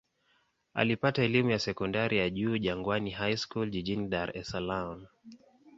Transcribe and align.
Alipata 0.73 1.23
elimu 1.23 1.49
ya 1.49 1.59
sekondari 1.59 2.17
ya 2.17 2.29
juu 2.29 2.57
Jangwani 2.57 3.09
High 3.09 3.37
School 3.37 3.69
jijini 3.69 4.07
Dar 4.09 4.37
es 4.37 4.47
Salaam. 4.47 5.05